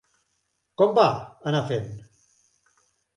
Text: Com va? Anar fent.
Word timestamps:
Com 0.81 0.95
va? 0.99 1.03
Anar 1.51 1.61
fent. 1.67 1.85